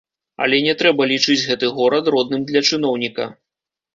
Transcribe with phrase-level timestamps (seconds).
[0.45, 3.29] Але не трэба лічыць гэты горад родным для чыноўніка.